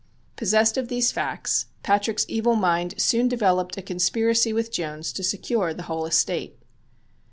[0.35, 5.75] Possessed of these facts Patrick's evil mind soon developed a conspiracy with Jones to secure
[5.75, 6.57] the whole estate.